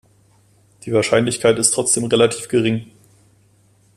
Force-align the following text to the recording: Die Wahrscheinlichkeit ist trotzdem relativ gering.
Die 0.81 0.93
Wahrscheinlichkeit 0.93 1.59
ist 1.59 1.75
trotzdem 1.75 2.05
relativ 2.05 2.47
gering. 2.47 2.89